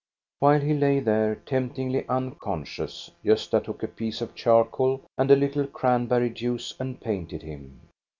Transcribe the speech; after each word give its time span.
While 0.39 0.61
he 0.61 0.73
lay 0.73 0.99
there, 0.99 1.35
temptingly 1.35 2.07
unconscious, 2.09 3.11
Gosta 3.23 3.63
took 3.63 3.83
a 3.83 3.87
piece 3.87 4.19
of 4.19 4.33
charcoal 4.33 5.03
and 5.15 5.29
a 5.29 5.35
httle 5.35 5.71
cranberry 5.71 6.31
juice 6.31 6.73
and 6.79 6.99
painted 6.99 7.43
him. 7.43 7.81